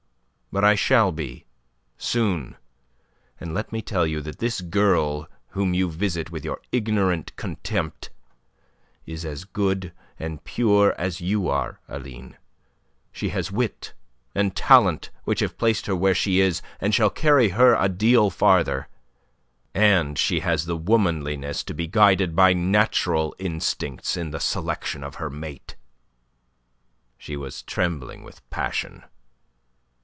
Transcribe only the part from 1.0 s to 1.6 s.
be,